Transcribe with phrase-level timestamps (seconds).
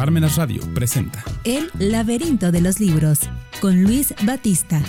[0.00, 3.20] Parmenas Radio presenta El laberinto de los libros
[3.60, 4.80] con Luis Batista.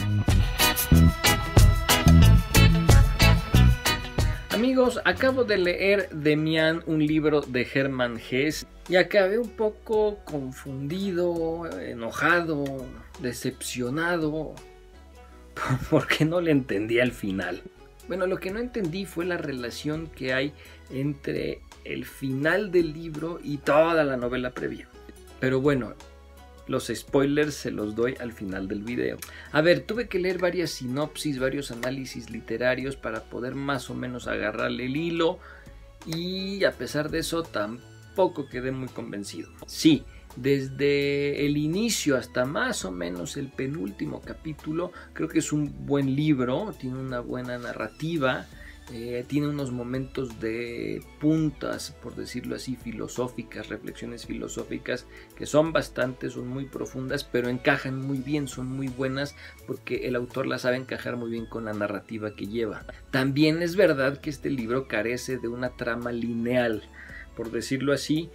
[4.51, 11.69] Amigos, acabo de leer Demian, un libro de Hermann Hesse, y acabé un poco confundido,
[11.81, 12.63] enojado,
[13.19, 14.55] decepcionado,
[15.89, 17.61] porque no le entendí al final.
[18.07, 20.53] Bueno, lo que no entendí fue la relación que hay
[20.89, 24.87] entre el final del libro y toda la novela previa.
[25.41, 25.95] Pero bueno,
[26.67, 29.17] los spoilers se los doy al final del video.
[29.51, 34.27] A ver, tuve que leer varias sinopsis, varios análisis literarios para poder más o menos
[34.27, 35.39] agarrarle el hilo
[36.05, 39.49] y a pesar de eso tampoco quedé muy convencido.
[39.65, 40.03] Sí,
[40.35, 46.15] desde el inicio hasta más o menos el penúltimo capítulo, creo que es un buen
[46.15, 48.45] libro, tiene una buena narrativa,
[48.93, 55.05] eh, tiene unos momentos de puntas, por decirlo así, filosóficas, reflexiones filosóficas
[55.35, 59.35] que son bastantes, son muy profundas, pero encajan muy bien, son muy buenas
[59.65, 62.85] porque el autor las sabe encajar muy bien con la narrativa que lleva.
[63.11, 66.83] También es verdad que este libro carece de una trama lineal,
[67.35, 68.29] por decirlo así,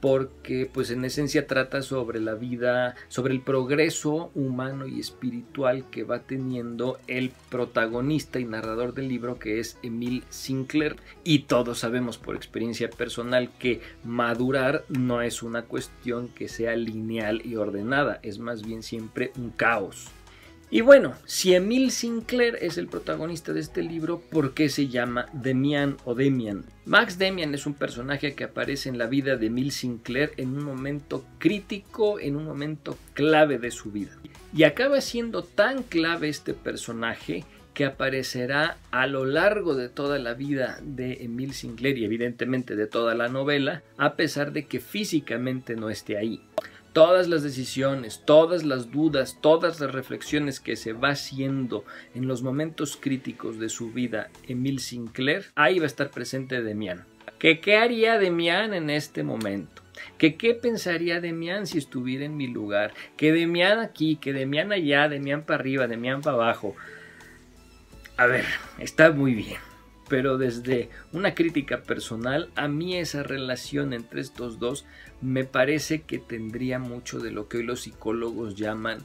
[0.00, 6.04] porque pues en esencia trata sobre la vida, sobre el progreso humano y espiritual que
[6.04, 12.18] va teniendo el protagonista y narrador del libro que es Emil Sinclair y todos sabemos
[12.18, 18.38] por experiencia personal que madurar no es una cuestión que sea lineal y ordenada, es
[18.38, 20.08] más bien siempre un caos.
[20.72, 25.26] Y bueno, si Emil Sinclair es el protagonista de este libro, ¿por qué se llama
[25.32, 26.64] Demian o Demian?
[26.84, 30.62] Max Demian es un personaje que aparece en la vida de Emil Sinclair en un
[30.62, 34.16] momento crítico, en un momento clave de su vida.
[34.54, 40.34] Y acaba siendo tan clave este personaje que aparecerá a lo largo de toda la
[40.34, 45.74] vida de Emil Sinclair y evidentemente de toda la novela, a pesar de que físicamente
[45.74, 46.42] no esté ahí
[46.92, 52.42] todas las decisiones, todas las dudas, todas las reflexiones que se va haciendo en los
[52.42, 57.04] momentos críticos de su vida Emil Sinclair, ahí va a estar presente Demian.
[57.38, 59.82] ¿Qué, qué haría Demian en este momento?
[60.18, 62.92] ¿Qué, ¿Qué pensaría Demian si estuviera en mi lugar?
[63.16, 66.74] Que Demian aquí, que Demian allá, Demian para arriba, Demian para abajo.
[68.16, 68.44] A ver,
[68.78, 69.69] está muy bien
[70.10, 74.84] pero desde una crítica personal, a mí esa relación entre estos dos
[75.22, 78.98] me parece que tendría mucho de lo que hoy los psicólogos llaman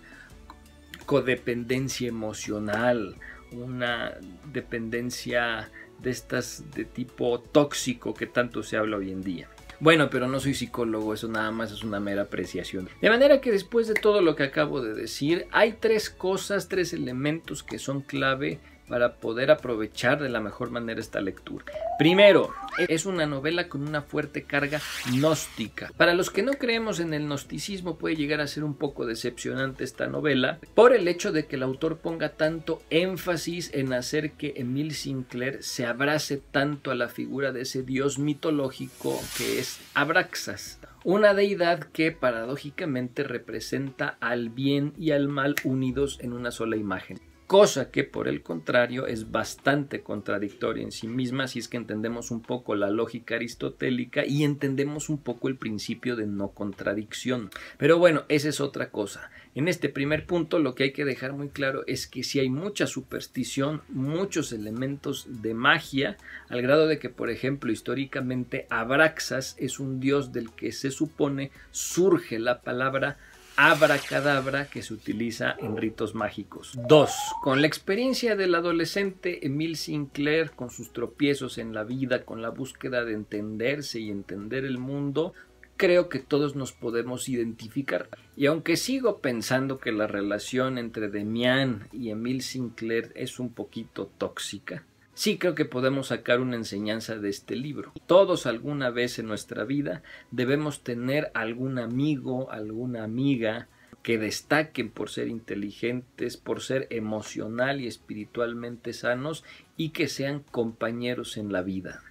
[1.06, 3.18] codependencia emocional,
[3.52, 4.16] una
[4.52, 5.72] dependencia
[6.02, 9.48] de estas de tipo tóxico que tanto se habla hoy en día.
[9.80, 12.90] Bueno, pero no soy psicólogo, eso nada más es una mera apreciación.
[13.00, 16.94] De manera que después de todo lo que acabo de decir, hay tres cosas, tres
[16.94, 21.66] elementos que son clave para poder aprovechar de la mejor manera esta lectura.
[21.98, 24.82] Primero, es una novela con una fuerte carga
[25.12, 25.92] gnóstica.
[25.98, 29.84] Para los que no creemos en el gnosticismo puede llegar a ser un poco decepcionante
[29.84, 34.54] esta novela por el hecho de que el autor ponga tanto énfasis en hacer que
[34.58, 40.80] Emil Sinclair se abrace tanto a la figura de ese dios mitológico que es Abraxas,
[41.04, 47.20] una deidad que paradójicamente representa al bien y al mal unidos en una sola imagen
[47.48, 52.32] cosa que por el contrario es bastante contradictoria en sí misma si es que entendemos
[52.32, 57.52] un poco la lógica aristotélica y entendemos un poco el principio de no contradicción.
[57.78, 59.30] Pero bueno, esa es otra cosa.
[59.54, 62.50] En este primer punto lo que hay que dejar muy claro es que si hay
[62.50, 66.18] mucha superstición, muchos elementos de magia,
[66.50, 71.52] al grado de que, por ejemplo, históricamente Abraxas es un dios del que se supone
[71.72, 73.18] surge la palabra
[73.58, 76.78] abracadabra que se utiliza en ritos mágicos.
[76.88, 77.12] 2.
[77.42, 82.50] Con la experiencia del adolescente Emil Sinclair, con sus tropiezos en la vida, con la
[82.50, 85.34] búsqueda de entenderse y entender el mundo,
[85.78, 88.10] creo que todos nos podemos identificar.
[88.36, 94.10] Y aunque sigo pensando que la relación entre Demian y Emil Sinclair es un poquito
[94.18, 94.84] tóxica,
[95.16, 97.94] Sí creo que podemos sacar una enseñanza de este libro.
[98.06, 103.70] Todos alguna vez en nuestra vida debemos tener algún amigo, alguna amiga
[104.04, 109.46] que destaquen por ser inteligentes, por ser emocional y espiritualmente sanos
[109.78, 112.04] y que sean compañeros en la vida.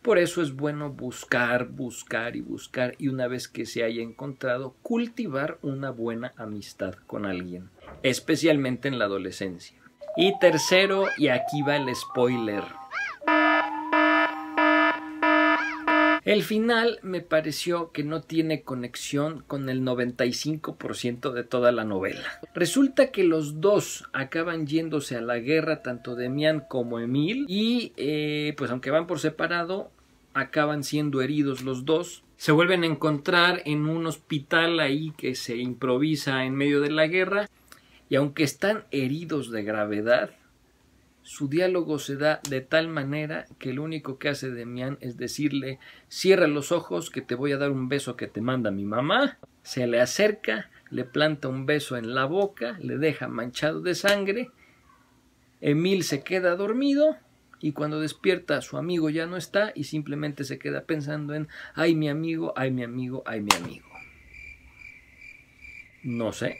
[0.00, 4.76] Por eso es bueno buscar, buscar y buscar y una vez que se haya encontrado,
[4.82, 7.70] cultivar una buena amistad con alguien,
[8.04, 9.81] especialmente en la adolescencia.
[10.16, 12.64] Y tercero, y aquí va el spoiler.
[16.24, 22.40] El final me pareció que no tiene conexión con el 95% de toda la novela.
[22.54, 28.54] Resulta que los dos acaban yéndose a la guerra, tanto Demian como Emil, y eh,
[28.56, 29.90] pues aunque van por separado,
[30.34, 32.22] acaban siendo heridos los dos.
[32.36, 37.06] Se vuelven a encontrar en un hospital ahí que se improvisa en medio de la
[37.06, 37.48] guerra
[38.12, 40.32] y aunque están heridos de gravedad,
[41.22, 45.78] su diálogo se da de tal manera que lo único que hace Demián es decirle
[46.08, 49.38] cierra los ojos que te voy a dar un beso que te manda mi mamá.
[49.62, 54.50] Se le acerca, le planta un beso en la boca, le deja manchado de sangre.
[55.62, 57.16] Emil se queda dormido
[57.60, 61.94] y cuando despierta su amigo ya no está y simplemente se queda pensando en ay
[61.94, 63.88] mi amigo, ay mi amigo, ay mi amigo.
[66.02, 66.58] No sé.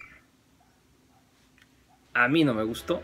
[2.14, 3.02] A mí no me gustó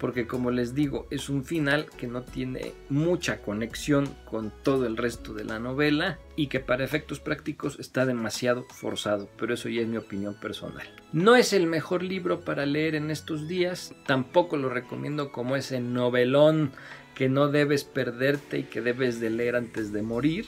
[0.00, 4.96] porque como les digo es un final que no tiene mucha conexión con todo el
[4.96, 9.82] resto de la novela y que para efectos prácticos está demasiado forzado, pero eso ya
[9.82, 10.88] es mi opinión personal.
[11.12, 15.80] No es el mejor libro para leer en estos días, tampoco lo recomiendo como ese
[15.80, 16.72] novelón
[17.14, 20.46] que no debes perderte y que debes de leer antes de morir.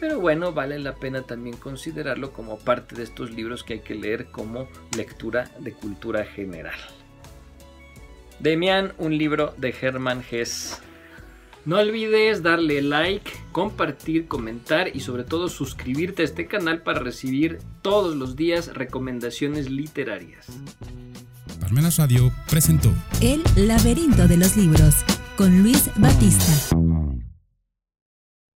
[0.00, 3.94] Pero bueno, vale la pena también considerarlo como parte de estos libros que hay que
[3.94, 4.66] leer como
[4.96, 6.80] lectura de cultura general.
[8.40, 10.78] Demian, un libro de Hermann Hesse.
[11.66, 17.58] No olvides darle like, compartir, comentar y sobre todo suscribirte a este canal para recibir
[17.82, 20.46] todos los días recomendaciones literarias.
[21.60, 22.90] Parmenas Radio presentó
[23.20, 24.94] El laberinto de los libros
[25.36, 26.74] con Luis Batista.